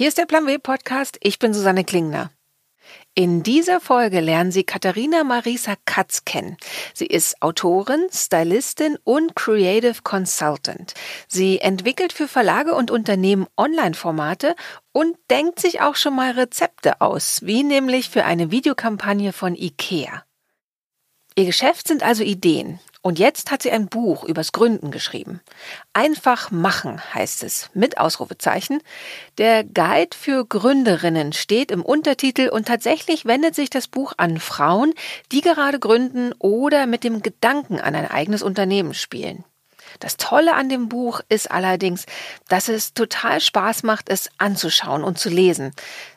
[0.00, 1.18] Hier ist der Plan W Podcast.
[1.20, 2.30] Ich bin Susanne Klingner.
[3.14, 6.56] In dieser Folge lernen Sie Katharina Marisa Katz kennen.
[6.94, 10.94] Sie ist Autorin, Stylistin und Creative Consultant.
[11.28, 14.56] Sie entwickelt für Verlage und Unternehmen Online-Formate
[14.92, 20.24] und denkt sich auch schon mal Rezepte aus, wie nämlich für eine Videokampagne von IKEA.
[21.36, 25.40] Ihr Geschäft sind also Ideen, und jetzt hat sie ein Buch übers Gründen geschrieben.
[25.94, 28.82] Einfach machen heißt es, mit Ausrufezeichen.
[29.38, 34.92] Der Guide für Gründerinnen steht im Untertitel und tatsächlich wendet sich das Buch an Frauen,
[35.32, 39.44] die gerade gründen oder mit dem Gedanken an ein eigenes Unternehmen spielen.
[39.98, 42.04] Das Tolle an dem Buch ist allerdings,
[42.48, 45.72] dass es total Spaß macht, es anzuschauen und zu lesen.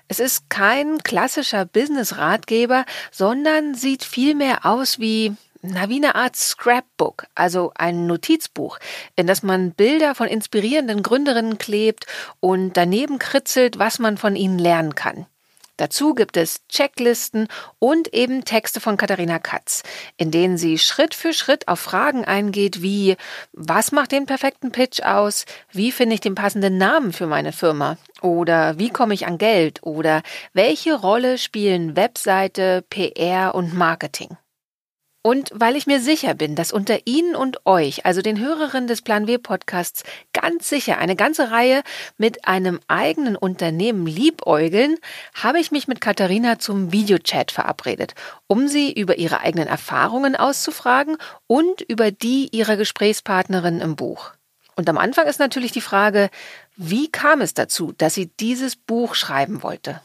[0.09, 7.25] Es ist kein klassischer Business-Ratgeber, sondern sieht vielmehr aus wie na, wie eine Art Scrapbook,
[7.35, 8.79] also ein Notizbuch,
[9.15, 12.05] in das man Bilder von inspirierenden Gründerinnen klebt
[12.41, 15.25] und daneben kritzelt, was man von ihnen lernen kann.
[15.77, 17.47] Dazu gibt es Checklisten
[17.79, 19.83] und eben Texte von Katharina Katz,
[20.17, 23.15] in denen sie Schritt für Schritt auf Fragen eingeht wie
[23.53, 25.45] was macht den perfekten Pitch aus?
[25.71, 27.97] Wie finde ich den passenden Namen für meine Firma?
[28.21, 29.81] Oder wie komme ich an Geld?
[29.81, 30.21] Oder
[30.53, 34.37] welche Rolle spielen Webseite, PR und Marketing?
[35.25, 39.01] Und weil ich mir sicher bin, dass unter Ihnen und euch, also den Hörerinnen des
[39.01, 41.81] Plan W Podcasts, ganz sicher eine ganze Reihe
[42.17, 44.97] mit einem eigenen Unternehmen liebäugeln,
[45.33, 48.15] habe ich mich mit Katharina zum Videochat verabredet,
[48.47, 51.15] um sie über ihre eigenen Erfahrungen auszufragen
[51.47, 54.31] und über die ihrer Gesprächspartnerin im Buch.
[54.75, 56.29] Und am Anfang ist natürlich die Frage,
[56.75, 60.01] wie kam es dazu, dass sie dieses Buch schreiben wollte?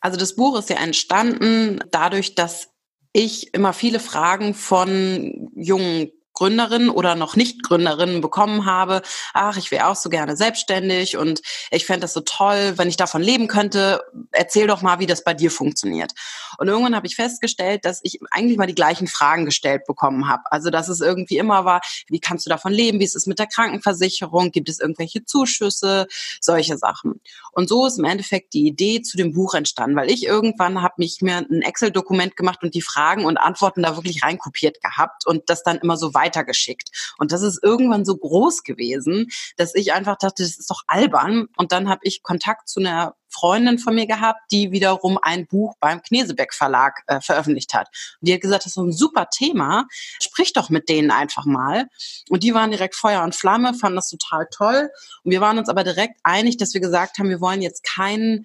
[0.00, 2.71] Also das Buch ist ja entstanden dadurch, dass
[3.12, 9.02] ich immer viele Fragen von jungen Gründerin oder noch nicht Gründerinnen bekommen habe,
[9.34, 12.96] ach, ich wäre auch so gerne selbstständig und ich fände das so toll, wenn ich
[12.96, 14.02] davon leben könnte.
[14.32, 16.12] Erzähl doch mal, wie das bei dir funktioniert.
[16.58, 20.42] Und irgendwann habe ich festgestellt, dass ich eigentlich mal die gleichen Fragen gestellt bekommen habe.
[20.50, 23.00] Also, dass es irgendwie immer war, wie kannst du davon leben?
[23.00, 24.50] Wie ist es mit der Krankenversicherung?
[24.50, 26.06] Gibt es irgendwelche Zuschüsse?
[26.40, 27.20] Solche Sachen.
[27.52, 30.94] Und so ist im Endeffekt die Idee zu dem Buch entstanden, weil ich irgendwann habe
[30.96, 35.50] mich mir ein Excel-Dokument gemacht und die Fragen und Antworten da wirklich reinkopiert gehabt und
[35.50, 37.14] das dann immer so weitergeschickt.
[37.18, 41.48] Und das ist irgendwann so groß gewesen, dass ich einfach dachte, das ist doch albern.
[41.56, 45.74] Und dann habe ich Kontakt zu einer Freundin von mir gehabt, die wiederum ein Buch
[45.80, 47.88] beim Knesebeck Verlag äh, veröffentlicht hat.
[48.20, 49.86] Und die hat gesagt, das ist so ein super Thema,
[50.20, 51.86] sprich doch mit denen einfach mal.
[52.28, 54.90] Und die waren direkt Feuer und Flamme, fanden das total toll.
[55.24, 58.44] Und wir waren uns aber direkt einig, dass wir gesagt haben, wir wollen jetzt keinen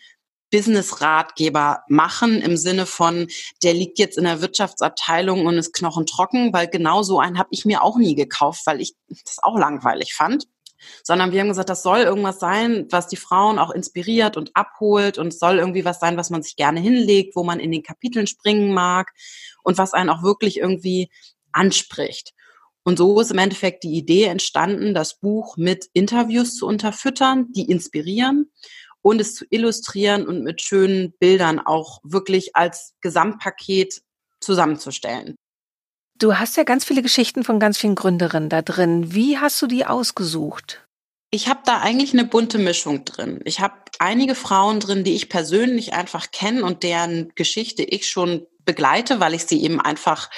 [0.52, 3.28] Business-Ratgeber machen im Sinne von,
[3.64, 7.66] der liegt jetzt in der Wirtschaftsabteilung und ist knochentrocken, weil genau so einen habe ich
[7.66, 8.94] mir auch nie gekauft, weil ich
[9.26, 10.46] das auch langweilig fand.
[11.04, 15.18] Sondern wir haben gesagt, das soll irgendwas sein, was die Frauen auch inspiriert und abholt
[15.18, 18.28] und soll irgendwie was sein, was man sich gerne hinlegt, wo man in den Kapiteln
[18.28, 19.12] springen mag
[19.64, 21.10] und was einen auch wirklich irgendwie
[21.52, 22.34] anspricht.
[22.84, 27.70] Und so ist im Endeffekt die Idee entstanden, das Buch mit Interviews zu unterfüttern, die
[27.70, 28.52] inspirieren
[29.10, 34.02] und es zu illustrieren und mit schönen Bildern auch wirklich als Gesamtpaket
[34.40, 35.36] zusammenzustellen.
[36.18, 39.14] Du hast ja ganz viele Geschichten von ganz vielen Gründerinnen da drin.
[39.14, 40.88] Wie hast du die ausgesucht?
[41.30, 43.42] Ich habe da eigentlich eine bunte Mischung drin.
[43.44, 48.48] Ich habe einige Frauen drin, die ich persönlich einfach kenne und deren Geschichte ich schon
[48.66, 50.30] begleite, weil ich sie eben einfach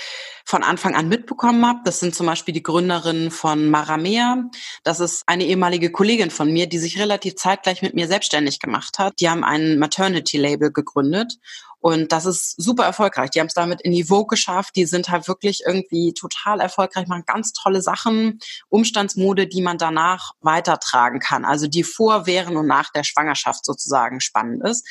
[0.50, 1.82] von Anfang an mitbekommen habe.
[1.86, 4.50] Das sind zum Beispiel die Gründerinnen von Maramea.
[4.84, 8.98] Das ist eine ehemalige Kollegin von mir, die sich relativ zeitgleich mit mir selbstständig gemacht
[8.98, 9.14] hat.
[9.20, 11.38] Die haben ein Maternity-Label gegründet
[11.82, 13.30] und das ist super erfolgreich.
[13.30, 14.76] Die haben es damit in die Vogue geschafft.
[14.76, 20.34] Die sind halt wirklich irgendwie total erfolgreich, machen ganz tolle Sachen, Umstandsmode, die man danach
[20.42, 21.46] weitertragen kann.
[21.46, 24.86] Also die vor, während und nach der Schwangerschaft sozusagen spannend ist.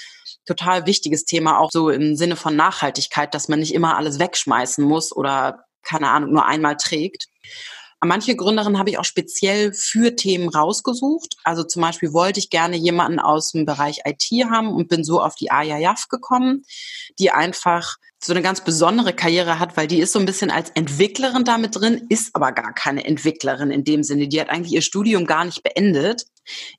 [0.47, 4.83] Total wichtiges Thema auch so im Sinne von Nachhaltigkeit, dass man nicht immer alles wegschmeißen
[4.83, 7.27] muss oder keine Ahnung, nur einmal trägt.
[8.05, 11.37] Manche Gründerinnen habe ich auch speziell für Themen rausgesucht.
[11.43, 15.21] Also zum Beispiel wollte ich gerne jemanden aus dem Bereich IT haben und bin so
[15.21, 16.65] auf die Aya Jaff gekommen,
[17.19, 20.71] die einfach so eine ganz besondere Karriere hat, weil die ist so ein bisschen als
[20.71, 24.29] Entwicklerin damit drin, ist aber gar keine Entwicklerin in dem Sinne.
[24.29, 26.27] Die hat eigentlich ihr Studium gar nicht beendet,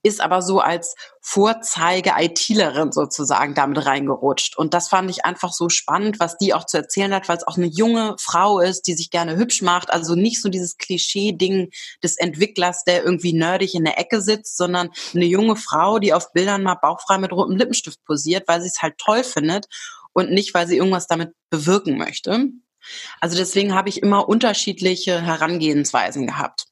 [0.04, 4.58] ist aber so als Vorzeige-ITlerin sozusagen damit reingerutscht.
[4.58, 7.48] Und das fand ich einfach so spannend, was die auch zu erzählen hat, weil es
[7.48, 9.92] auch eine junge Frau ist, die sich gerne hübsch macht.
[9.92, 11.70] Also nicht so dieses Klischee-Ding
[12.04, 16.32] des Entwicklers, der irgendwie nerdig in der Ecke sitzt, sondern eine junge Frau, die auf
[16.34, 19.68] Bildern mal bauchfrei mit rotem Lippenstift posiert, weil sie es halt toll findet
[20.14, 22.50] und nicht, weil sie irgendwas damit bewirken möchte.
[23.20, 26.69] Also deswegen habe ich immer unterschiedliche Herangehensweisen gehabt.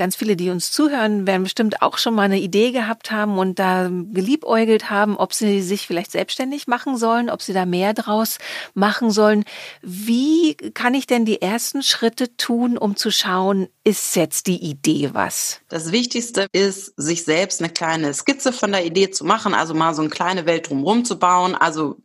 [0.00, 3.58] Ganz viele, die uns zuhören, werden bestimmt auch schon mal eine Idee gehabt haben und
[3.58, 8.38] da geliebäugelt haben, ob sie sich vielleicht selbstständig machen sollen, ob sie da mehr draus
[8.72, 9.44] machen sollen.
[9.82, 15.10] Wie kann ich denn die ersten Schritte tun, um zu schauen, ist jetzt die Idee
[15.12, 15.60] was?
[15.68, 19.92] Das Wichtigste ist, sich selbst eine kleine Skizze von der Idee zu machen, also mal
[19.92, 21.54] so eine kleine Welt drumherum zu bauen.
[21.54, 21.98] Also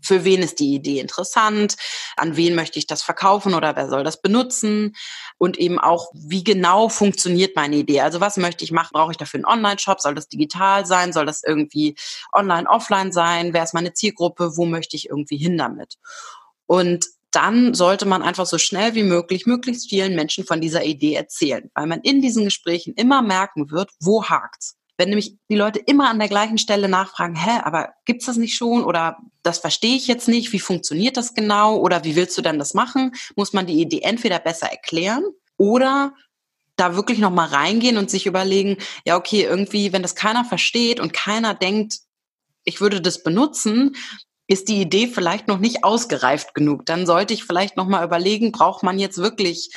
[0.00, 1.76] für wen ist die Idee interessant,
[2.16, 4.94] an wen möchte ich das verkaufen oder wer soll das benutzen
[5.38, 8.00] und eben auch, wie genau funktioniert meine Idee.
[8.00, 8.90] Also was möchte ich machen?
[8.92, 10.00] Brauche ich dafür einen Online-Shop?
[10.00, 11.12] Soll das digital sein?
[11.12, 11.96] Soll das irgendwie
[12.32, 13.52] online, offline sein?
[13.52, 14.56] Wer ist meine Zielgruppe?
[14.56, 15.96] Wo möchte ich irgendwie hin damit?
[16.66, 21.14] Und dann sollte man einfach so schnell wie möglich möglichst vielen Menschen von dieser Idee
[21.14, 24.77] erzählen, weil man in diesen Gesprächen immer merken wird, wo hakt's.
[24.98, 28.56] Wenn nämlich die Leute immer an der gleichen Stelle nachfragen, hä, aber gibt's das nicht
[28.56, 28.84] schon?
[28.84, 31.76] Oder das verstehe ich jetzt nicht, wie funktioniert das genau?
[31.76, 35.24] Oder wie willst du denn das machen, muss man die Idee entweder besser erklären
[35.56, 36.14] oder
[36.74, 41.00] da wirklich noch mal reingehen und sich überlegen, ja okay, irgendwie, wenn das keiner versteht
[41.00, 42.00] und keiner denkt,
[42.64, 43.96] ich würde das benutzen,
[44.48, 46.86] ist die Idee vielleicht noch nicht ausgereift genug.
[46.86, 49.70] Dann sollte ich vielleicht noch mal überlegen, braucht man jetzt wirklich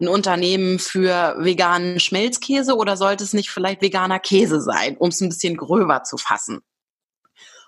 [0.00, 5.20] ein Unternehmen für veganen Schmelzkäse oder sollte es nicht vielleicht veganer Käse sein, um es
[5.20, 6.60] ein bisschen gröber zu fassen?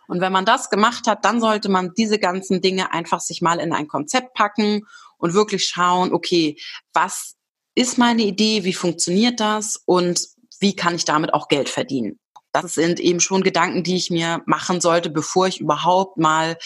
[0.08, 3.60] Und wenn man das gemacht hat, dann sollte man diese ganzen Dinge einfach sich mal
[3.60, 4.86] in ein Konzept packen
[5.18, 6.58] und wirklich schauen, okay,
[6.92, 7.36] was
[7.74, 10.26] ist meine Idee, wie funktioniert das und
[10.60, 12.18] wie kann ich damit auch Geld verdienen?
[12.52, 16.58] Das sind eben schon Gedanken, die ich mir machen sollte, bevor ich überhaupt mal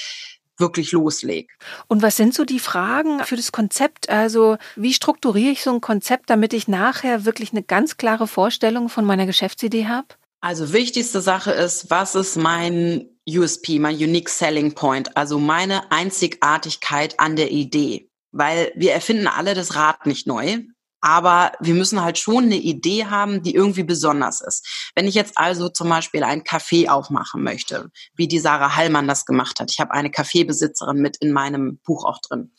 [0.58, 1.48] wirklich loslege.
[1.88, 4.08] Und was sind so die Fragen für das Konzept?
[4.08, 8.88] Also wie strukturiere ich so ein Konzept, damit ich nachher wirklich eine ganz klare Vorstellung
[8.88, 10.08] von meiner Geschäftsidee habe?
[10.40, 17.18] Also wichtigste Sache ist, was ist mein USP, mein Unique Selling Point, also meine Einzigartigkeit
[17.18, 18.08] an der Idee.
[18.32, 20.58] Weil wir erfinden alle das Rad nicht neu.
[21.00, 24.90] Aber wir müssen halt schon eine Idee haben, die irgendwie besonders ist.
[24.94, 29.24] Wenn ich jetzt also zum Beispiel ein Café aufmachen möchte, wie die Sarah Hallmann das
[29.24, 32.52] gemacht hat, ich habe eine Kaffeebesitzerin mit in meinem Buch auch drin,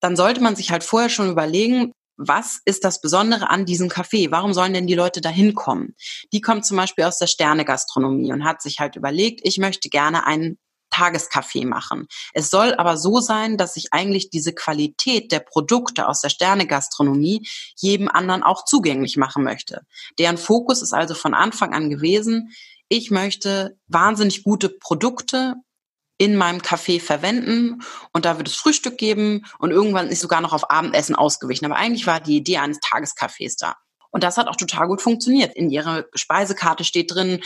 [0.00, 4.30] dann sollte man sich halt vorher schon überlegen, was ist das Besondere an diesem Café?
[4.30, 5.94] Warum sollen denn die Leute da hinkommen?
[6.32, 10.26] Die kommt zum Beispiel aus der Sternegastronomie und hat sich halt überlegt, ich möchte gerne
[10.26, 10.58] einen
[10.90, 12.06] Tageskaffee machen.
[12.32, 17.46] Es soll aber so sein, dass ich eigentlich diese Qualität der Produkte aus der Sternegastronomie
[17.76, 19.82] jedem anderen auch zugänglich machen möchte.
[20.18, 22.50] Deren Fokus ist also von Anfang an gewesen,
[22.88, 25.54] ich möchte wahnsinnig gute Produkte
[26.16, 27.82] in meinem Café verwenden
[28.12, 31.66] und da wird es Frühstück geben und irgendwann ist sogar noch auf Abendessen ausgewichen.
[31.66, 33.76] Aber eigentlich war die Idee eines Tagescafés da.
[34.10, 35.54] Und das hat auch total gut funktioniert.
[35.54, 37.40] In ihrer Speisekarte steht drin,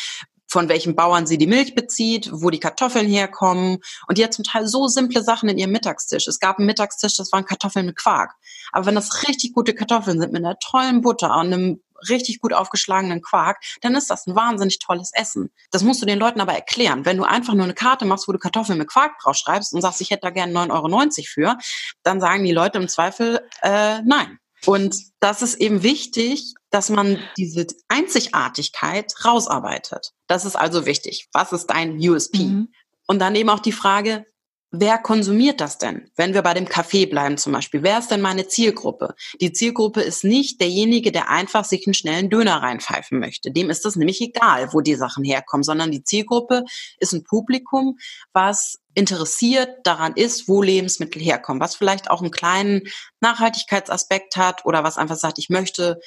[0.52, 3.78] von welchen Bauern sie die Milch bezieht, wo die Kartoffeln herkommen.
[4.06, 6.28] Und die hat zum Teil so simple Sachen in ihrem Mittagstisch.
[6.28, 8.34] Es gab einen Mittagstisch, das waren Kartoffeln mit Quark.
[8.70, 12.52] Aber wenn das richtig gute Kartoffeln sind mit einer tollen Butter und einem richtig gut
[12.52, 15.50] aufgeschlagenen Quark, dann ist das ein wahnsinnig tolles Essen.
[15.70, 17.06] Das musst du den Leuten aber erklären.
[17.06, 20.02] Wenn du einfach nur eine Karte machst, wo du Kartoffeln mit Quark draufschreibst und sagst,
[20.02, 21.58] ich hätte da gerne 9,90 Euro für,
[22.02, 24.38] dann sagen die Leute im Zweifel, äh, nein.
[24.66, 30.10] Und das ist eben wichtig, dass man diese Einzigartigkeit rausarbeitet.
[30.26, 31.28] Das ist also wichtig.
[31.32, 32.38] Was ist dein USP?
[32.38, 32.68] Mhm.
[33.06, 34.24] Und dann eben auch die Frage,
[34.72, 36.10] wer konsumiert das denn?
[36.16, 39.14] Wenn wir bei dem Kaffee bleiben zum Beispiel, wer ist denn meine Zielgruppe?
[39.40, 43.52] Die Zielgruppe ist nicht derjenige, der einfach sich einen schnellen Döner reinpfeifen möchte.
[43.52, 46.64] Dem ist das nämlich egal, wo die Sachen herkommen, sondern die Zielgruppe
[46.98, 47.98] ist ein Publikum,
[48.32, 52.82] was interessiert daran ist, wo Lebensmittel herkommen, was vielleicht auch einen kleinen
[53.20, 56.00] Nachhaltigkeitsaspekt hat oder was einfach sagt, ich möchte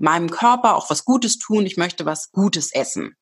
[0.00, 3.16] meinem Körper auch was Gutes tun, ich möchte was Gutes essen,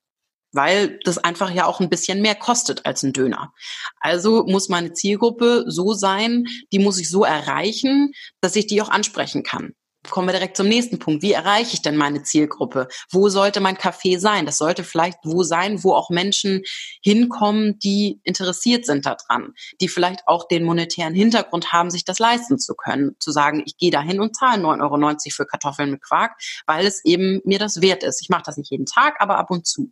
[0.53, 3.53] weil das einfach ja auch ein bisschen mehr kostet als ein Döner.
[4.01, 8.89] Also muss meine Zielgruppe so sein, die muss ich so erreichen, dass ich die auch
[8.89, 9.75] ansprechen kann
[10.11, 11.23] kommen wir direkt zum nächsten Punkt.
[11.23, 12.89] Wie erreiche ich denn meine Zielgruppe?
[13.11, 14.47] Wo sollte mein Café sein?
[14.47, 16.63] Das sollte vielleicht wo sein, wo auch Menschen
[17.03, 22.59] hinkommen, die interessiert sind daran, die vielleicht auch den monetären Hintergrund haben, sich das leisten
[22.59, 26.39] zu können, zu sagen, ich gehe dahin und zahle 9,90 Euro für Kartoffeln mit Quark,
[26.67, 28.21] weil es eben mir das wert ist.
[28.23, 29.91] Ich mache das nicht jeden Tag, aber ab und zu.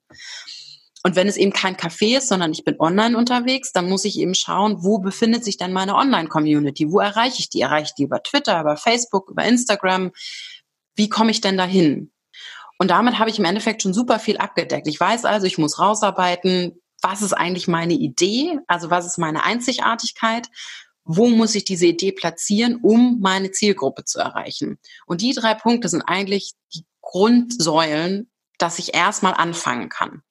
[1.07, 4.19] Und wenn es eben kein Café ist, sondern ich bin online unterwegs, dann muss ich
[4.19, 6.91] eben schauen, wo befindet sich denn meine Online-Community?
[6.91, 7.61] Wo erreiche ich die?
[7.61, 10.11] Erreiche ich die über Twitter, über Facebook, über Instagram?
[10.97, 12.11] Wie komme ich denn dahin?
[12.81, 14.89] Und damit habe ich im Endeffekt schon super viel abgedeckt.
[14.89, 18.59] Ich weiß also, ich muss rausarbeiten, was ist eigentlich meine Idee?
[18.67, 20.49] Also was ist meine Einzigartigkeit?
[21.05, 24.81] Wo muss ich diese Idee platzieren, um meine Zielgruppe zu erreichen?
[25.07, 30.25] Und die drei Punkte sind eigentlich die Grundsäulen, dass ich erstmal anfangen kann.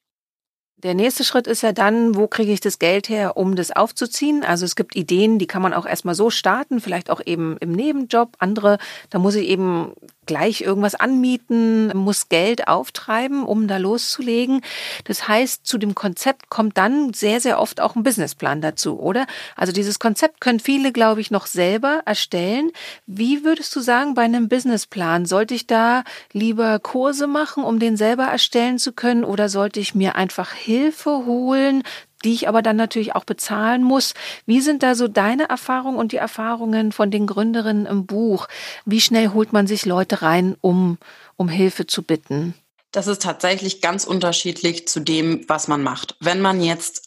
[0.84, 4.44] Der nächste Schritt ist ja dann, wo kriege ich das Geld her, um das aufzuziehen?
[4.44, 7.72] Also es gibt Ideen, die kann man auch erstmal so starten, vielleicht auch eben im
[7.72, 8.36] Nebenjob.
[8.40, 8.78] Andere,
[9.10, 9.94] da muss ich eben
[10.26, 14.62] gleich irgendwas anmieten, muss Geld auftreiben, um da loszulegen.
[15.06, 19.28] Das heißt, zu dem Konzept kommt dann sehr, sehr oft auch ein Businessplan dazu, oder?
[19.56, 22.72] Also dieses Konzept können viele, glaube ich, noch selber erstellen.
[23.06, 27.98] Wie würdest du sagen, bei einem Businessplan, sollte ich da lieber Kurse machen, um den
[27.98, 31.84] selber erstellen zu können, oder sollte ich mir einfach Hilfe holen,
[32.26, 34.14] die ich aber dann natürlich auch bezahlen muss.
[34.46, 38.48] Wie sind da so deine Erfahrungen und die Erfahrungen von den Gründerinnen im Buch?
[38.86, 40.98] Wie schnell holt man sich Leute rein, um,
[41.38, 42.56] um Hilfe zu bitten?
[42.92, 46.16] Das ist tatsächlich ganz unterschiedlich zu dem, was man macht.
[46.20, 47.04] Wenn man jetzt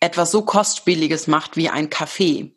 [0.00, 2.52] etwas so kostspieliges macht wie ein Kaffee,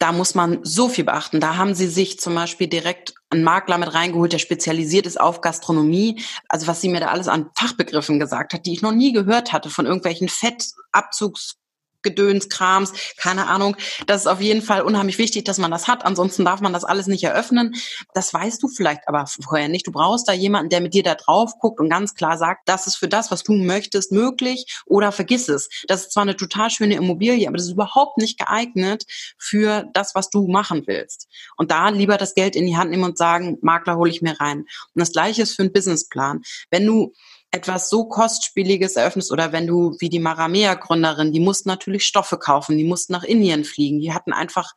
[0.00, 1.40] da muss man so viel beachten.
[1.40, 5.42] Da haben sie sich zum Beispiel direkt einen Makler mit reingeholt, der spezialisiert ist auf
[5.42, 6.22] Gastronomie.
[6.48, 9.52] Also was sie mir da alles an Fachbegriffen gesagt hat, die ich noch nie gehört
[9.52, 11.59] hatte, von irgendwelchen Fettabzugs
[12.02, 13.76] Gedönskrams, keine Ahnung.
[14.06, 16.04] Das ist auf jeden Fall unheimlich wichtig, dass man das hat.
[16.04, 17.74] Ansonsten darf man das alles nicht eröffnen.
[18.14, 19.86] Das weißt du vielleicht aber vorher nicht.
[19.86, 22.86] Du brauchst da jemanden, der mit dir da drauf guckt und ganz klar sagt, das
[22.86, 25.68] ist für das, was du möchtest, möglich oder vergiss es.
[25.86, 29.04] Das ist zwar eine total schöne Immobilie, aber das ist überhaupt nicht geeignet
[29.38, 31.28] für das, was du machen willst.
[31.56, 34.40] Und da lieber das Geld in die Hand nehmen und sagen, Makler hole ich mir
[34.40, 34.60] rein.
[34.60, 36.42] Und das gleiche ist für einen Businessplan.
[36.70, 37.12] Wenn du
[37.50, 42.76] etwas so kostspieliges eröffnest oder wenn du wie die Maramea-Gründerin, die mussten natürlich Stoffe kaufen,
[42.76, 44.72] die mussten nach Indien fliegen, die hatten einfach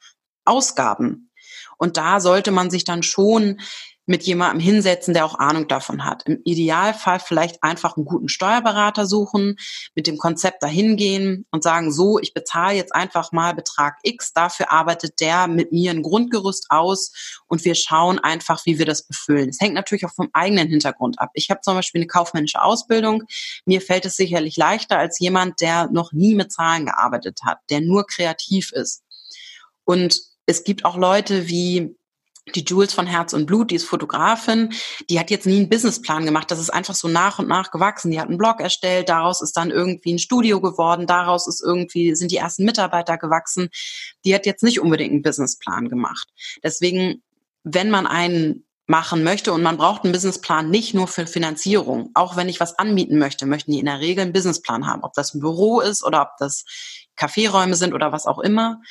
[0.45, 1.29] Ausgaben.
[1.77, 3.59] Und da sollte man sich dann schon
[4.05, 6.23] mit jemandem hinsetzen, der auch Ahnung davon hat.
[6.25, 9.55] Im Idealfall vielleicht einfach einen guten Steuerberater suchen,
[9.95, 14.33] mit dem Konzept dahin gehen und sagen, so, ich bezahle jetzt einfach mal Betrag X,
[14.33, 19.07] dafür arbeitet der mit mir ein Grundgerüst aus und wir schauen einfach, wie wir das
[19.07, 19.49] befüllen.
[19.49, 21.29] Es hängt natürlich auch vom eigenen Hintergrund ab.
[21.33, 23.23] Ich habe zum Beispiel eine kaufmännische Ausbildung.
[23.65, 27.79] Mir fällt es sicherlich leichter als jemand, der noch nie mit Zahlen gearbeitet hat, der
[27.79, 29.03] nur kreativ ist.
[29.85, 31.95] Und es gibt auch Leute wie
[32.55, 34.73] die Jules von Herz und Blut, die ist Fotografin,
[35.09, 36.51] die hat jetzt nie einen Businessplan gemacht.
[36.51, 38.11] Das ist einfach so nach und nach gewachsen.
[38.11, 42.15] Die hat einen Blog erstellt, daraus ist dann irgendwie ein Studio geworden, daraus ist irgendwie,
[42.15, 43.69] sind die ersten Mitarbeiter gewachsen.
[44.25, 46.27] Die hat jetzt nicht unbedingt einen Businessplan gemacht.
[46.63, 47.23] Deswegen,
[47.63, 52.11] wenn man einen machen möchte und man braucht einen Businessplan nicht nur für Finanzierung.
[52.15, 55.03] Auch wenn ich was anmieten möchte, möchten die in der Regel einen Businessplan haben.
[55.03, 56.65] Ob das ein Büro ist oder ob das
[57.15, 58.81] Kaffeeräume sind oder was auch immer.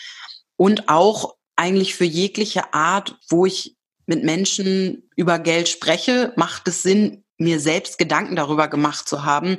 [0.57, 3.77] Und auch eigentlich für jegliche Art, wo ich
[4.07, 9.59] mit Menschen über Geld spreche, macht es Sinn, mir selbst Gedanken darüber gemacht zu haben,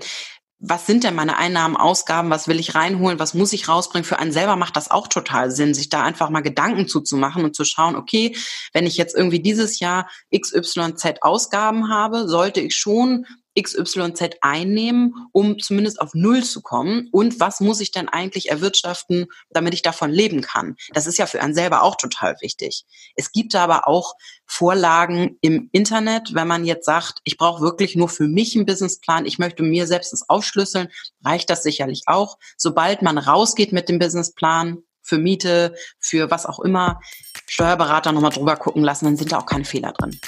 [0.65, 4.05] was sind denn meine Einnahmen, Ausgaben, was will ich reinholen, was muss ich rausbringen?
[4.05, 7.55] Für einen selber macht das auch total Sinn, sich da einfach mal Gedanken zuzumachen und
[7.55, 8.35] zu schauen, okay,
[8.71, 13.25] wenn ich jetzt irgendwie dieses Jahr XYZ Ausgaben habe, sollte ich schon
[13.59, 17.09] XYZ einnehmen, um zumindest auf Null zu kommen?
[17.11, 20.75] Und was muss ich denn eigentlich erwirtschaften, damit ich davon leben kann?
[20.93, 22.85] Das ist ja für einen selber auch total wichtig.
[23.15, 28.09] Es gibt aber auch Vorlagen im Internet, wenn man jetzt sagt, ich brauche wirklich nur
[28.09, 30.89] für mich einen Businessplan, ich möchte mir selbst das aufschlüsseln,
[31.23, 32.37] reicht das sicherlich auch.
[32.57, 37.01] Sobald man rausgeht mit dem Businessplan, für Miete, für was auch immer,
[37.47, 40.19] Steuerberater nochmal drüber gucken lassen, dann sind da auch keine Fehler drin.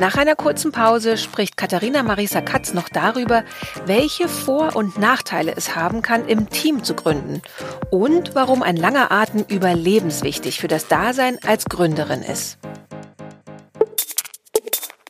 [0.00, 3.44] Nach einer kurzen Pause spricht Katharina Marisa Katz noch darüber,
[3.86, 7.42] welche Vor- und Nachteile es haben kann, im Team zu gründen
[7.90, 12.58] und warum ein langer Atem überlebenswichtig für das Dasein als Gründerin ist.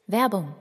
[0.06, 0.54] Werbung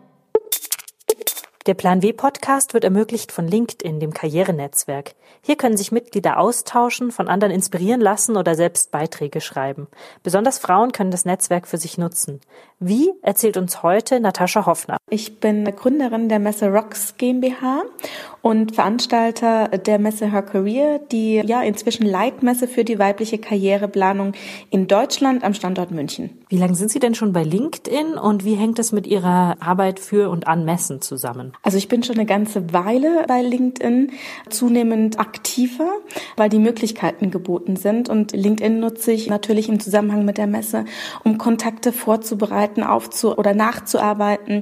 [1.65, 5.15] der Plan W Podcast wird ermöglicht von LinkedIn, dem Karrierenetzwerk.
[5.41, 9.87] Hier können sich Mitglieder austauschen, von anderen inspirieren lassen oder selbst Beiträge schreiben.
[10.23, 12.41] Besonders Frauen können das Netzwerk für sich nutzen.
[12.79, 14.97] Wie erzählt uns heute Natascha Hoffner.
[15.09, 17.83] Ich bin Gründerin der Messe Rocks GmbH
[18.41, 24.33] und Veranstalter der Messe Her Career, die ja inzwischen Leitmesse für die weibliche Karriereplanung
[24.69, 26.41] in Deutschland am Standort München.
[26.49, 29.99] Wie lange sind Sie denn schon bei LinkedIn und wie hängt es mit Ihrer Arbeit
[29.99, 31.52] für und an Messen zusammen?
[31.61, 34.11] Also ich bin schon eine ganze Weile bei LinkedIn,
[34.49, 35.91] zunehmend aktiver,
[36.35, 40.85] weil die Möglichkeiten geboten sind und LinkedIn nutze ich natürlich im Zusammenhang mit der Messe,
[41.23, 44.61] um Kontakte vorzubereiten, aufzu oder nachzuarbeiten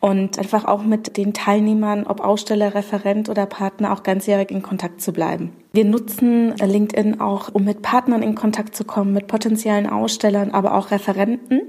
[0.00, 5.00] und einfach auch mit den Teilnehmern, ob Aussteller, Referent oder Partner, auch ganzjährig in Kontakt
[5.00, 5.52] zu bleiben.
[5.72, 10.74] Wir nutzen LinkedIn auch, um mit Partnern in Kontakt zu kommen, mit potenziellen Ausstellern, aber
[10.74, 11.62] auch Referenten.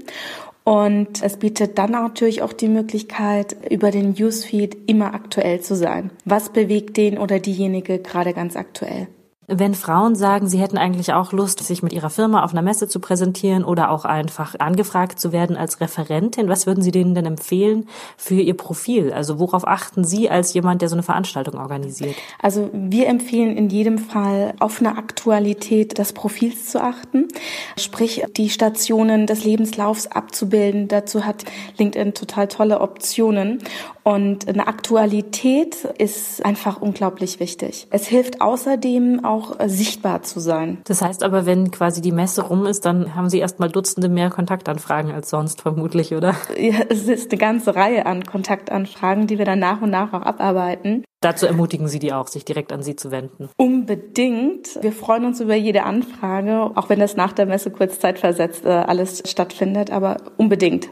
[0.64, 6.10] Und es bietet dann natürlich auch die Möglichkeit, über den Newsfeed immer aktuell zu sein.
[6.24, 9.08] Was bewegt den oder diejenige gerade ganz aktuell?
[9.46, 12.88] Wenn Frauen sagen, sie hätten eigentlich auch Lust, sich mit ihrer Firma auf einer Messe
[12.88, 17.26] zu präsentieren oder auch einfach angefragt zu werden als Referentin, was würden Sie denen denn
[17.26, 17.86] empfehlen
[18.16, 19.12] für Ihr Profil?
[19.12, 22.14] Also worauf achten Sie als jemand, der so eine Veranstaltung organisiert?
[22.40, 27.28] Also wir empfehlen in jedem Fall auf eine Aktualität des Profils zu achten,
[27.76, 30.88] sprich die Stationen des Lebenslaufs abzubilden.
[30.88, 31.44] Dazu hat
[31.78, 33.62] LinkedIn total tolle Optionen
[34.04, 37.86] und eine Aktualität ist einfach unglaublich wichtig.
[37.90, 40.78] Es hilft außerdem auch äh, sichtbar zu sein.
[40.84, 44.30] Das heißt aber, wenn quasi die Messe rum ist, dann haben Sie erstmal Dutzende mehr
[44.30, 46.34] Kontaktanfragen als sonst vermutlich, oder?
[46.58, 50.22] Ja, es ist eine ganze Reihe an Kontaktanfragen, die wir dann nach und nach auch
[50.22, 51.04] abarbeiten.
[51.20, 53.48] Dazu ermutigen Sie die auch, sich direkt an Sie zu wenden.
[53.56, 54.82] Unbedingt.
[54.82, 59.22] Wir freuen uns über jede Anfrage, auch wenn das nach der Messe kurzzeitversetzt äh, alles
[59.26, 60.90] stattfindet, aber unbedingt.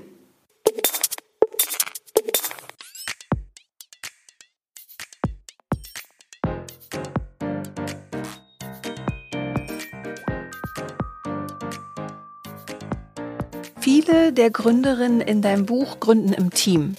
[14.13, 16.97] Viele der Gründerinnen in deinem Buch gründen im Team.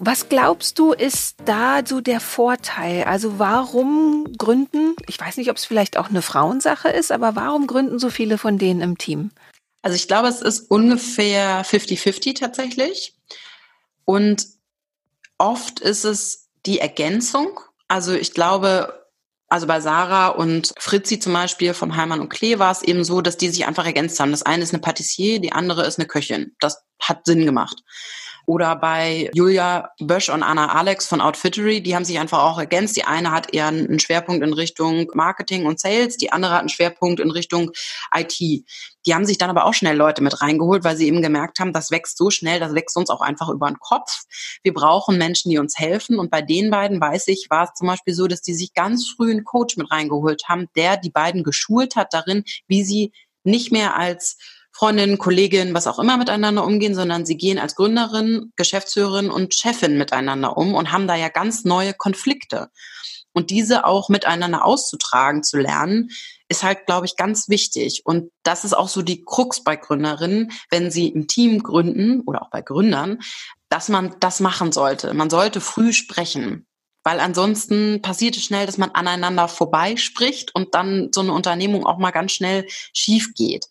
[0.00, 3.04] Was glaubst du, ist da so der Vorteil?
[3.04, 7.68] Also warum gründen, ich weiß nicht, ob es vielleicht auch eine Frauensache ist, aber warum
[7.68, 9.30] gründen so viele von denen im Team?
[9.82, 13.14] Also ich glaube, es ist ungefähr 50-50 tatsächlich.
[14.04, 14.44] Und
[15.38, 17.60] oft ist es die Ergänzung.
[17.86, 19.06] Also ich glaube,
[19.48, 23.22] also bei Sarah und Fritzi zum Beispiel vom Heimann und Klee war es eben so,
[23.22, 24.30] dass die sich einfach ergänzt haben.
[24.30, 26.54] Das eine ist eine Patissier, die andere ist eine Köchin.
[26.60, 27.82] Das hat Sinn gemacht.
[28.48, 32.96] Oder bei Julia Bösch und Anna Alex von Outfittery, die haben sich einfach auch ergänzt.
[32.96, 36.70] Die eine hat eher einen Schwerpunkt in Richtung Marketing und Sales, die andere hat einen
[36.70, 37.72] Schwerpunkt in Richtung
[38.16, 38.38] IT.
[38.38, 41.74] Die haben sich dann aber auch schnell Leute mit reingeholt, weil sie eben gemerkt haben,
[41.74, 44.22] das wächst so schnell, das wächst uns auch einfach über den Kopf.
[44.62, 46.18] Wir brauchen Menschen, die uns helfen.
[46.18, 49.06] Und bei den beiden weiß ich, war es zum Beispiel so, dass die sich ganz
[49.14, 53.12] früh einen Coach mit reingeholt haben, der die beiden geschult hat darin, wie sie
[53.44, 54.38] nicht mehr als
[54.78, 59.98] Freundin, Kollegin, was auch immer miteinander umgehen, sondern sie gehen als Gründerin, Geschäftsführerin und Chefin
[59.98, 62.70] miteinander um und haben da ja ganz neue Konflikte.
[63.32, 66.10] Und diese auch miteinander auszutragen, zu lernen,
[66.48, 68.02] ist halt, glaube ich, ganz wichtig.
[68.04, 72.42] Und das ist auch so die Krux bei Gründerinnen, wenn sie im Team gründen oder
[72.42, 73.18] auch bei Gründern,
[73.68, 75.12] dass man das machen sollte.
[75.12, 76.67] Man sollte früh sprechen
[77.08, 81.96] weil ansonsten passiert es schnell, dass man aneinander vorbeispricht und dann so eine Unternehmung auch
[81.96, 83.64] mal ganz schnell schief geht.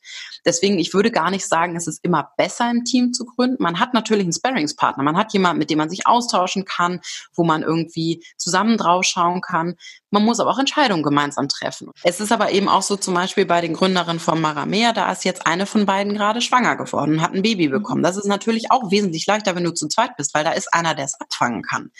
[0.44, 3.62] Deswegen, ich würde gar nicht sagen, es ist immer besser, ein Team zu gründen.
[3.62, 5.04] Man hat natürlich einen Sparringspartner.
[5.04, 7.00] Man hat jemanden, mit dem man sich austauschen kann,
[7.36, 9.76] wo man irgendwie zusammen drauf schauen kann.
[10.10, 11.92] Man muss aber auch Entscheidungen gemeinsam treffen.
[12.02, 15.26] Es ist aber eben auch so zum Beispiel bei den Gründerinnen von Maramea, da ist
[15.26, 18.02] jetzt eine von beiden gerade schwanger geworden und hat ein Baby bekommen.
[18.02, 20.96] Das ist natürlich auch wesentlich leichter, wenn du zu zweit bist, weil da ist einer,
[20.96, 21.92] der es abfangen kann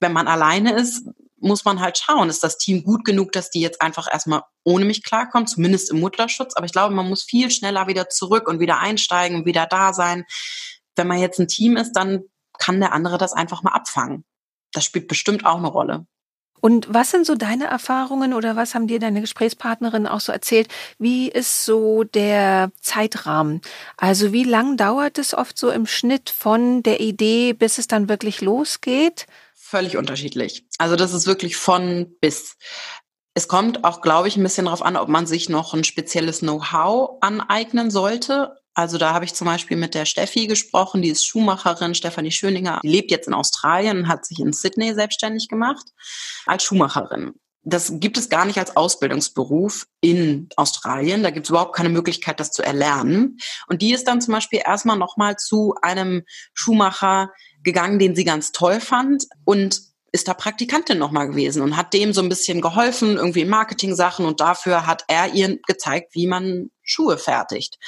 [0.00, 1.06] wenn man alleine ist,
[1.38, 4.86] muss man halt schauen, ist das Team gut genug, dass die jetzt einfach erstmal ohne
[4.86, 6.54] mich klarkommen, zumindest im Mutterschutz.
[6.56, 9.92] Aber ich glaube, man muss viel schneller wieder zurück und wieder einsteigen und wieder da
[9.92, 10.24] sein.
[10.96, 12.22] Wenn man jetzt ein Team ist, dann
[12.58, 14.24] kann der andere das einfach mal abfangen.
[14.72, 16.06] Das spielt bestimmt auch eine Rolle.
[16.60, 20.68] Und was sind so deine Erfahrungen oder was haben dir deine Gesprächspartnerin auch so erzählt?
[20.98, 23.60] Wie ist so der Zeitrahmen?
[23.98, 28.08] Also wie lang dauert es oft so im Schnitt von der Idee, bis es dann
[28.08, 29.26] wirklich losgeht?
[29.64, 30.66] Völlig unterschiedlich.
[30.78, 32.56] Also das ist wirklich von bis.
[33.36, 36.40] Es kommt auch, glaube ich, ein bisschen darauf an, ob man sich noch ein spezielles
[36.40, 38.56] Know-how aneignen sollte.
[38.74, 42.80] Also da habe ich zum Beispiel mit der Steffi gesprochen, die ist Schuhmacherin, Stefanie Schöninger,
[42.82, 45.86] die lebt jetzt in Australien und hat sich in Sydney selbstständig gemacht
[46.46, 47.34] als Schuhmacherin.
[47.66, 51.22] Das gibt es gar nicht als Ausbildungsberuf in Australien.
[51.22, 53.38] Da gibt es überhaupt keine Möglichkeit, das zu erlernen.
[53.68, 57.30] Und die ist dann zum Beispiel erstmal nochmal zu einem Schuhmacher
[57.64, 59.80] gegangen, den sie ganz toll fand und
[60.12, 64.24] ist da Praktikantin nochmal gewesen und hat dem so ein bisschen geholfen, irgendwie in Marketing-Sachen
[64.24, 67.78] und dafür hat er ihr gezeigt, wie man Schuhe fertigt.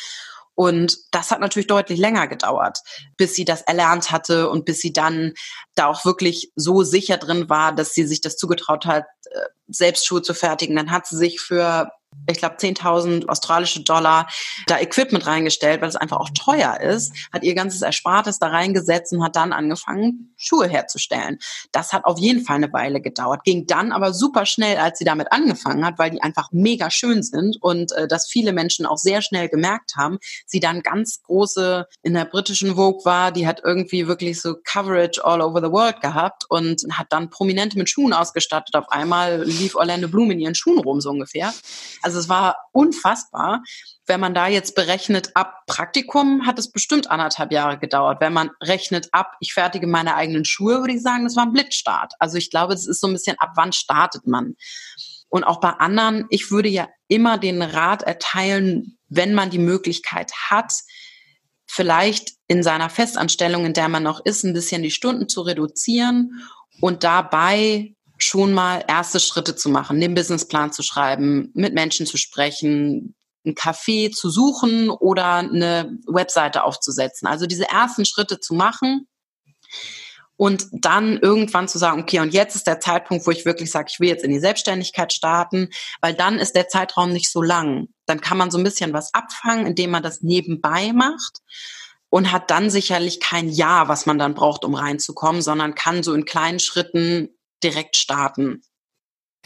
[0.57, 2.79] Und das hat natürlich deutlich länger gedauert,
[3.19, 5.35] bis sie das erlernt hatte und bis sie dann
[5.75, 10.07] da auch wirklich so sicher drin war, dass sie sich das zugetraut hat, äh, selbst
[10.07, 10.75] Schuhe zu fertigen.
[10.75, 11.91] Dann hat sie sich für
[12.29, 14.29] ich glaube, 10.000 australische Dollar
[14.67, 19.13] da Equipment reingestellt, weil es einfach auch teuer ist, hat ihr ganzes Erspartes da reingesetzt
[19.13, 21.39] und hat dann angefangen, Schuhe herzustellen.
[21.73, 25.05] Das hat auf jeden Fall eine Weile gedauert, ging dann aber super schnell, als sie
[25.05, 28.99] damit angefangen hat, weil die einfach mega schön sind und äh, dass viele Menschen auch
[28.99, 33.61] sehr schnell gemerkt haben, sie dann ganz große in der britischen Vogue war, die hat
[33.65, 38.13] irgendwie wirklich so Coverage all over the world gehabt und hat dann Prominente mit Schuhen
[38.13, 38.75] ausgestattet.
[38.75, 41.53] Auf einmal lief Orlando Bloom in ihren Schuhen rum so ungefähr.
[42.07, 43.65] Also es war unfassbar.
[44.07, 48.21] Wenn man da jetzt berechnet ab Praktikum, hat es bestimmt anderthalb Jahre gedauert.
[48.21, 51.53] Wenn man rechnet ab, ich fertige meine eigenen Schuhe, würde ich sagen, das war ein
[51.53, 52.13] Blitzstart.
[52.21, 54.55] Also ich glaube, es ist so ein bisschen ab wann startet man.
[55.31, 60.31] Und auch bei anderen, ich würde ja immer den Rat erteilen, wenn man die Möglichkeit
[60.49, 60.73] hat,
[61.67, 66.41] vielleicht in seiner Festanstellung, in der man noch ist, ein bisschen die Stunden zu reduzieren
[66.81, 72.17] und dabei schon mal erste Schritte zu machen, den Businessplan zu schreiben, mit Menschen zu
[72.17, 77.29] sprechen, ein Café zu suchen oder eine Webseite aufzusetzen.
[77.29, 79.07] Also diese ersten Schritte zu machen
[80.37, 83.89] und dann irgendwann zu sagen, okay, und jetzt ist der Zeitpunkt, wo ich wirklich sage,
[83.91, 87.89] ich will jetzt in die Selbstständigkeit starten, weil dann ist der Zeitraum nicht so lang.
[88.07, 91.41] Dann kann man so ein bisschen was abfangen, indem man das nebenbei macht
[92.11, 96.13] und hat dann sicherlich kein Jahr, was man dann braucht, um reinzukommen, sondern kann so
[96.15, 97.31] in kleinen Schritten
[97.67, 98.63] direkt starten.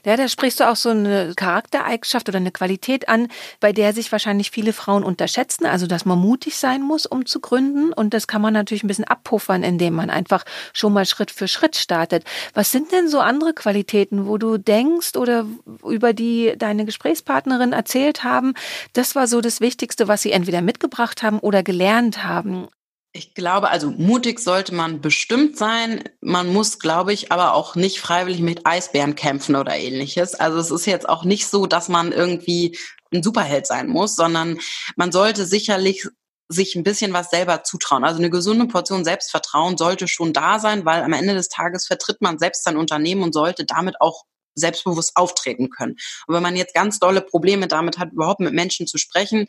[0.04, 3.28] Ja, da sprichst du auch so eine Charaktereigenschaft oder eine Qualität an,
[3.60, 5.66] bei der sich wahrscheinlich viele Frauen unterschätzen.
[5.66, 7.92] Also, dass man mutig sein muss, um zu gründen.
[7.92, 11.48] Und das kann man natürlich ein bisschen abpuffern, indem man einfach schon mal Schritt für
[11.48, 12.24] Schritt startet.
[12.54, 15.46] Was sind denn so andere Qualitäten, wo du denkst oder
[15.84, 18.54] über die deine Gesprächspartnerin erzählt haben,
[18.94, 22.68] das war so das Wichtigste, was sie entweder mitgebracht haben oder gelernt haben?
[23.12, 26.04] Ich glaube, also mutig sollte man bestimmt sein.
[26.20, 30.36] Man muss, glaube ich, aber auch nicht freiwillig mit Eisbären kämpfen oder ähnliches.
[30.36, 32.78] Also es ist jetzt auch nicht so, dass man irgendwie
[33.12, 34.60] ein Superheld sein muss, sondern
[34.94, 36.06] man sollte sicherlich
[36.48, 38.04] sich ein bisschen was selber zutrauen.
[38.04, 42.20] Also eine gesunde Portion Selbstvertrauen sollte schon da sein, weil am Ende des Tages vertritt
[42.20, 45.96] man selbst sein Unternehmen und sollte damit auch selbstbewusst auftreten können.
[46.26, 49.46] Und wenn man jetzt ganz dolle Probleme damit hat, überhaupt mit Menschen zu sprechen,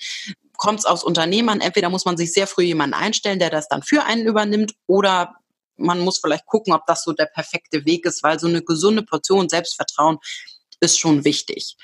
[0.61, 1.59] kommt es aufs Unternehmen an.
[1.59, 5.33] Entweder muss man sich sehr früh jemanden einstellen, der das dann für einen übernimmt, oder
[5.75, 9.01] man muss vielleicht gucken, ob das so der perfekte Weg ist, weil so eine gesunde
[9.01, 10.19] Portion Selbstvertrauen
[10.79, 11.77] ist schon wichtig.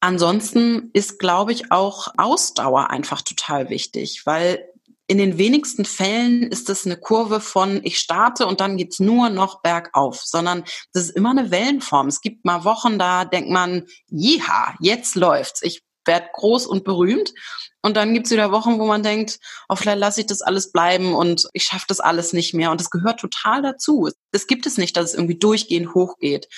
[0.00, 4.68] Ansonsten ist, glaube ich, auch Ausdauer einfach total wichtig, weil
[5.06, 9.30] in den wenigsten Fällen ist es eine Kurve von ich starte und dann geht's nur
[9.30, 12.08] noch bergauf, sondern das ist immer eine Wellenform.
[12.08, 15.62] Es gibt mal Wochen, da denkt man, jeha, jetzt läuft's.
[15.62, 17.32] Ich werde groß und berühmt.
[17.80, 21.14] Und dann gibt's wieder Wochen, wo man denkt, oh, vielleicht lasse ich das alles bleiben
[21.14, 22.72] und ich schaffe das alles nicht mehr.
[22.72, 24.10] Und das gehört total dazu.
[24.32, 26.48] Das gibt es nicht, dass es irgendwie durchgehend hochgeht.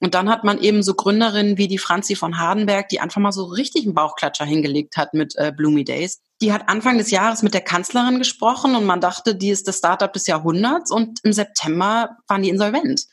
[0.00, 3.32] Und dann hat man eben so Gründerinnen wie die Franzi von Hardenberg, die einfach mal
[3.32, 6.20] so richtig einen Bauchklatscher hingelegt hat mit äh, Bloomy Days.
[6.40, 9.78] Die hat Anfang des Jahres mit der Kanzlerin gesprochen und man dachte, die ist das
[9.78, 13.06] Startup des Jahrhunderts und im September waren die insolvent.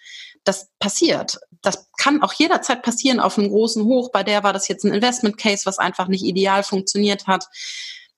[0.43, 1.39] Das passiert.
[1.65, 4.11] Das kann auch jederzeit passieren auf einem großen Hoch.
[4.11, 7.47] Bei der war das jetzt ein Investment Case, was einfach nicht ideal funktioniert hat.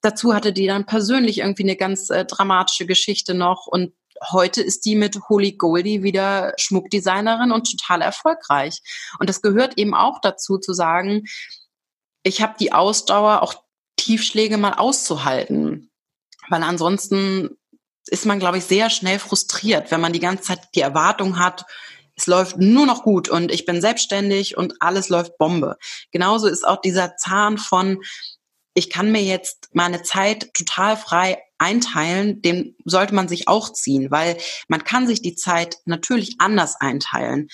[0.01, 3.93] Dazu hatte die dann persönlich irgendwie eine ganz äh, dramatische Geschichte noch und
[4.31, 8.81] heute ist die mit Holy Goldie wieder Schmuckdesignerin und total erfolgreich.
[9.19, 11.23] Und das gehört eben auch dazu zu sagen,
[12.23, 13.55] ich habe die Ausdauer, auch
[13.95, 15.91] Tiefschläge mal auszuhalten.
[16.49, 17.57] Weil ansonsten
[18.07, 21.65] ist man, glaube ich, sehr schnell frustriert, wenn man die ganze Zeit die Erwartung hat,
[22.17, 25.77] es läuft nur noch gut und ich bin selbstständig und alles läuft Bombe.
[26.11, 28.01] Genauso ist auch dieser Zahn von,
[28.73, 34.11] ich kann mir jetzt meine Zeit total frei einteilen, den sollte man sich auch ziehen,
[34.11, 37.49] weil man kann sich die Zeit natürlich anders einteilen.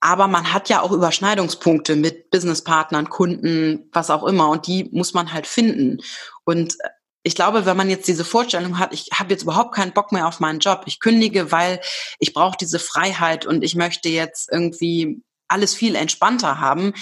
[0.00, 4.48] Aber man hat ja auch Überschneidungspunkte mit Businesspartnern, Kunden, was auch immer.
[4.48, 5.98] Und die muss man halt finden.
[6.44, 6.76] Und
[7.22, 10.26] ich glaube, wenn man jetzt diese Vorstellung hat, ich habe jetzt überhaupt keinen Bock mehr
[10.26, 11.80] auf meinen Job, ich kündige, weil
[12.18, 16.94] ich brauche diese Freiheit und ich möchte jetzt irgendwie alles viel entspannter haben,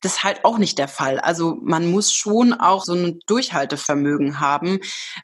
[0.00, 1.18] das ist halt auch nicht der Fall.
[1.18, 4.78] Also man muss schon auch so ein Durchhaltevermögen haben,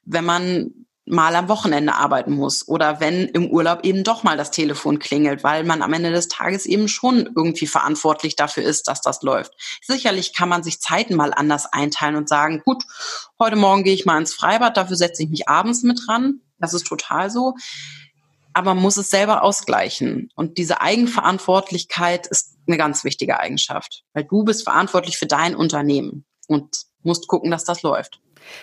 [0.04, 4.50] wenn man mal am Wochenende arbeiten muss oder wenn im Urlaub eben doch mal das
[4.50, 9.02] Telefon klingelt, weil man am Ende des Tages eben schon irgendwie verantwortlich dafür ist, dass
[9.02, 9.52] das läuft.
[9.82, 12.84] Sicherlich kann man sich Zeiten mal anders einteilen und sagen, gut,
[13.38, 16.40] heute Morgen gehe ich mal ins Freibad, dafür setze ich mich abends mit dran.
[16.58, 17.54] Das ist total so.
[18.54, 20.30] Aber man muss es selber ausgleichen.
[20.36, 26.24] Und diese Eigenverantwortlichkeit ist eine ganz wichtige Eigenschaft, weil du bist verantwortlich für dein Unternehmen
[26.46, 28.20] und musst gucken, dass das läuft.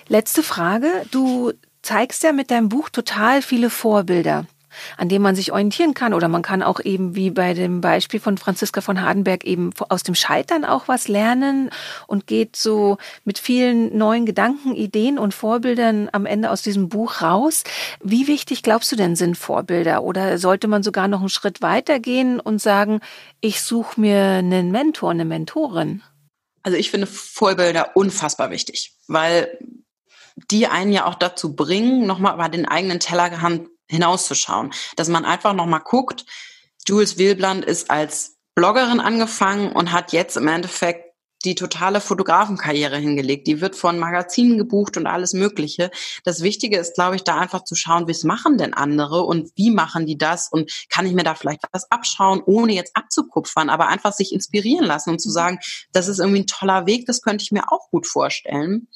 [0.07, 1.05] Letzte Frage.
[1.11, 4.45] Du zeigst ja mit deinem Buch total viele Vorbilder
[4.97, 6.13] an dem man sich orientieren kann.
[6.13, 10.03] Oder man kann auch eben, wie bei dem Beispiel von Franziska von Hardenberg, eben aus
[10.03, 11.69] dem Scheitern auch was lernen
[12.07, 17.21] und geht so mit vielen neuen Gedanken, Ideen und Vorbildern am Ende aus diesem Buch
[17.21, 17.63] raus.
[18.01, 20.03] Wie wichtig glaubst du denn sind Vorbilder?
[20.03, 23.01] Oder sollte man sogar noch einen Schritt weiter gehen und sagen,
[23.39, 26.01] ich suche mir einen Mentor, eine Mentorin?
[26.63, 29.57] Also ich finde Vorbilder unfassbar wichtig, weil
[30.35, 34.71] die einen ja auch dazu bringen, nochmal über den eigenen Tellerrand hinauszuschauen.
[34.95, 36.25] Dass man einfach nochmal guckt,
[36.87, 41.11] Jules Wilbland ist als Bloggerin angefangen und hat jetzt im Endeffekt
[41.45, 43.47] die totale Fotografenkarriere hingelegt.
[43.47, 45.91] Die wird von Magazinen gebucht und alles Mögliche.
[46.23, 49.51] Das Wichtige ist, glaube ich, da einfach zu schauen, wie es machen denn andere und
[49.55, 53.69] wie machen die das und kann ich mir da vielleicht was abschauen, ohne jetzt abzukupfern,
[53.69, 55.59] aber einfach sich inspirieren lassen und zu sagen,
[55.91, 58.87] das ist irgendwie ein toller Weg, das könnte ich mir auch gut vorstellen.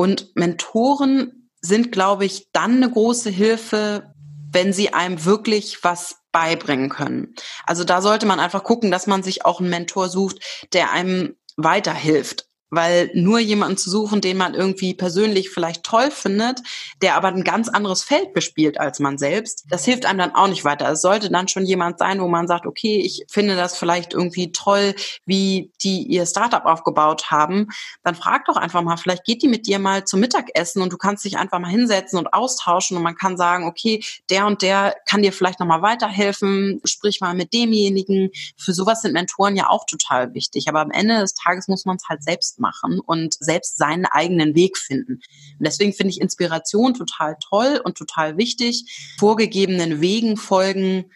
[0.00, 4.14] Und Mentoren sind, glaube ich, dann eine große Hilfe,
[4.50, 7.34] wenn sie einem wirklich was beibringen können.
[7.66, 10.38] Also da sollte man einfach gucken, dass man sich auch einen Mentor sucht,
[10.72, 16.60] der einem weiterhilft weil nur jemanden zu suchen, den man irgendwie persönlich vielleicht toll findet,
[17.02, 20.48] der aber ein ganz anderes Feld bespielt als man selbst, das hilft einem dann auch
[20.48, 20.88] nicht weiter.
[20.90, 24.52] Es sollte dann schon jemand sein, wo man sagt, okay, ich finde das vielleicht irgendwie
[24.52, 24.94] toll,
[25.26, 27.68] wie die ihr Startup aufgebaut haben.
[28.02, 30.96] Dann frag doch einfach mal, vielleicht geht die mit dir mal zum Mittagessen und du
[30.96, 34.94] kannst dich einfach mal hinsetzen und austauschen und man kann sagen, okay, der und der
[35.06, 38.30] kann dir vielleicht nochmal weiterhelfen, sprich mal mit demjenigen.
[38.56, 40.68] Für sowas sind Mentoren ja auch total wichtig.
[40.68, 44.54] Aber am Ende des Tages muss man es halt selbst machen und selbst seinen eigenen
[44.54, 45.14] Weg finden.
[45.14, 49.16] Und deswegen finde ich Inspiration total toll und total wichtig.
[49.18, 51.06] Vorgegebenen Wegen folgen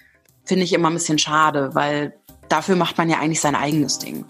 [0.45, 2.15] finde ich immer ein bisschen schade, weil
[2.49, 4.25] dafür macht man ja eigentlich sein eigenes Ding.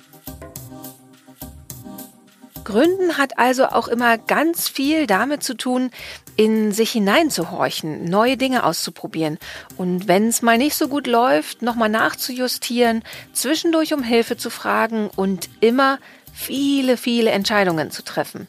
[2.64, 5.90] Gründen hat also auch immer ganz viel damit zu tun,
[6.36, 9.38] in sich hineinzuhorchen, neue Dinge auszuprobieren
[9.76, 15.10] und wenn es mal nicht so gut läuft, nochmal nachzujustieren, zwischendurch um Hilfe zu fragen
[15.14, 15.98] und immer
[16.34, 18.48] viele, viele Entscheidungen zu treffen.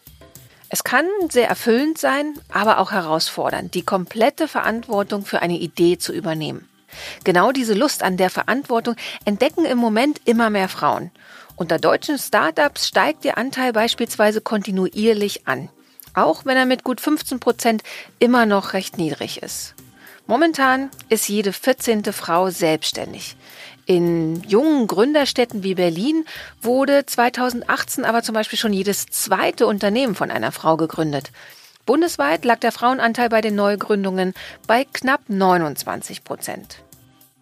[0.69, 6.12] Es kann sehr erfüllend sein, aber auch herausfordernd, die komplette Verantwortung für eine Idee zu
[6.12, 6.67] übernehmen.
[7.24, 8.95] Genau diese Lust an der Verantwortung
[9.26, 11.12] entdecken im Moment immer mehr Frauen.
[11.56, 15.69] Unter deutschen Startups steigt ihr Anteil beispielsweise kontinuierlich an,
[16.13, 17.84] auch wenn er mit gut 15 Prozent
[18.19, 19.76] immer noch recht niedrig ist.
[20.28, 22.04] Momentan ist jede 14.
[22.06, 23.38] Frau selbstständig.
[23.86, 26.26] In jungen Gründerstädten wie Berlin
[26.60, 31.32] wurde 2018 aber zum Beispiel schon jedes zweite Unternehmen von einer Frau gegründet.
[31.86, 34.34] Bundesweit lag der Frauenanteil bei den Neugründungen
[34.65, 36.82] bei knapp 29 Prozent.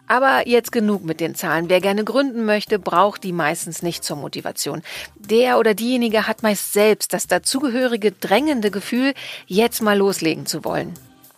[0.06, 1.70] Aber jetzt genug mit den Zahlen.
[1.70, 4.82] Wer gerne gründen möchte, braucht die meistens nicht zur Motivation.
[5.16, 9.14] Der oder diejenige hat meist selbst das dazugehörige drängende Gefühl,
[9.46, 10.92] jetzt mal loslegen zu wollen.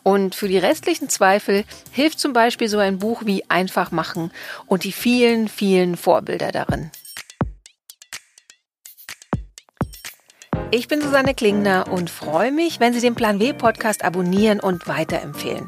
[0.07, 4.31] Und für die restlichen Zweifel hilft zum Beispiel so ein Buch wie Einfach machen
[4.67, 6.93] und die vielen, vielen Vorbilder darin.
[10.71, 14.87] Ich bin Susanne Klingner und freue mich, wenn Sie den Plan W Podcast abonnieren und
[14.87, 15.67] weiterempfehlen.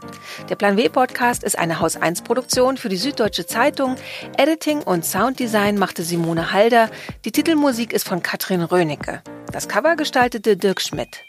[0.49, 3.97] Der Plan W Podcast ist eine Haus 1 Produktion für die Süddeutsche Zeitung.
[4.37, 6.91] Editing und Sounddesign machte Simone Halder.
[7.25, 9.21] Die Titelmusik ist von Katrin Rönecke.
[9.53, 11.28] Das Cover gestaltete Dirk Schmidt.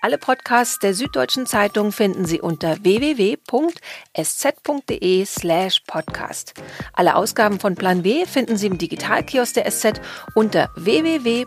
[0.00, 3.44] Alle Podcasts der Süddeutschen Zeitung finden Sie unter www.sz.de
[5.24, 6.54] slash podcast.
[6.92, 10.00] Alle Ausgaben von Plan W finden Sie im Digitalkiosk der SZ
[10.34, 11.44] unter www.sz.de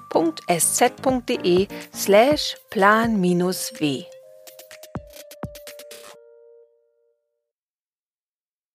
[1.94, 4.11] slash plan-w.